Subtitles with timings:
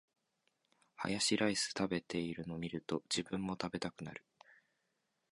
[0.95, 4.25] ハヤシライス食べてるの見ると、自分も食べたくなる